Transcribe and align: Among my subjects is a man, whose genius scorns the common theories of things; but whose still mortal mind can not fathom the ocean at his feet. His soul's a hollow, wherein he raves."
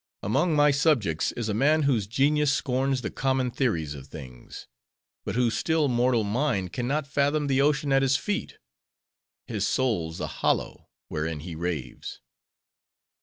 Among 0.23 0.55
my 0.55 0.71
subjects 0.71 1.31
is 1.33 1.47
a 1.47 1.53
man, 1.53 1.83
whose 1.83 2.07
genius 2.07 2.51
scorns 2.51 3.03
the 3.03 3.11
common 3.11 3.51
theories 3.51 3.93
of 3.93 4.07
things; 4.07 4.65
but 5.25 5.35
whose 5.35 5.55
still 5.55 5.87
mortal 5.89 6.23
mind 6.23 6.73
can 6.73 6.87
not 6.87 7.05
fathom 7.05 7.45
the 7.45 7.61
ocean 7.61 7.93
at 7.93 8.01
his 8.01 8.17
feet. 8.17 8.57
His 9.45 9.67
soul's 9.67 10.19
a 10.19 10.25
hollow, 10.25 10.89
wherein 11.07 11.41
he 11.41 11.53
raves." 11.53 12.19